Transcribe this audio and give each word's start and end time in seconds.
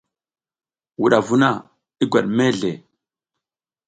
Wudavu 0.99 1.35
na 1.41 1.49
i 2.03 2.05
gwat 2.11 2.27
mezle. 2.37 2.71